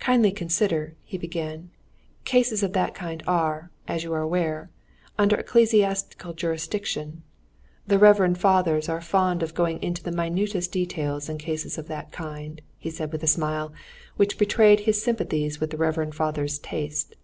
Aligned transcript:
"Kindly 0.00 0.32
consider," 0.32 0.96
he 1.02 1.16
began, 1.16 1.70
"cases 2.26 2.62
of 2.62 2.74
that 2.74 2.92
kind 2.94 3.22
are, 3.26 3.70
as 3.88 4.04
you 4.04 4.12
are 4.12 4.20
aware, 4.20 4.68
under 5.18 5.34
ecclesiastical 5.36 6.34
jurisdiction; 6.34 7.22
the 7.86 7.98
reverend 7.98 8.36
fathers 8.36 8.90
are 8.90 9.00
fond 9.00 9.42
of 9.42 9.54
going 9.54 9.82
into 9.82 10.02
the 10.02 10.12
minutest 10.12 10.72
details 10.72 11.30
in 11.30 11.38
cases 11.38 11.78
of 11.78 11.88
that 11.88 12.12
kind," 12.12 12.60
he 12.76 12.90
said 12.90 13.12
with 13.12 13.22
a 13.22 13.26
smile, 13.26 13.72
which 14.16 14.36
betrayed 14.36 14.80
his 14.80 15.02
sympathy 15.02 15.50
with 15.58 15.70
the 15.70 15.78
reverend 15.78 16.14
fathers' 16.14 16.58
taste. 16.58 17.16